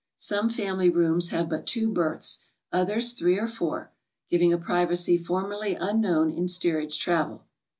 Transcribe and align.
Some 0.15 0.49
family 0.49 0.89
rooms 0.89 1.29
have 1.29 1.47
b.ut 1.47 1.67
two 1.67 1.87
berths, 1.87 2.39
others 2.73 3.13
th^ee 3.13 3.39
or 3.39 3.45
four, 3.45 3.91
giving 4.31 4.51
a 4.51 4.57
privacy 4.57 5.15
formerly 5.15 5.75
unknown 5.75 6.31
in 6.31 6.47
steerage 6.47 6.97
travel. 6.97 7.45